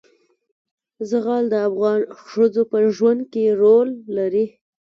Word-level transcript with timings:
زغال 1.09 1.43
د 1.49 1.55
افغان 1.69 1.99
ښځو 2.29 2.61
په 2.71 2.77
ژوند 2.95 3.21
کې 3.31 3.57
رول 3.61 3.89
لري. 4.17 4.45